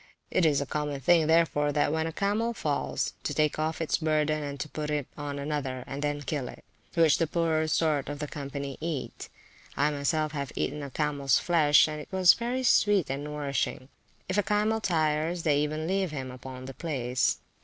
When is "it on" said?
4.89-5.37